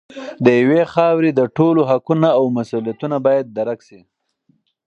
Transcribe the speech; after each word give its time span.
د 0.43 0.45
یوې 0.61 0.81
خاورې 0.93 1.31
د 1.33 1.41
ټولو 1.57 1.81
حقونه 1.89 2.27
او 2.37 2.43
مسوولیتونه 2.57 3.15
باید 3.25 3.45
درک 3.57 3.79
شي. 3.87 3.99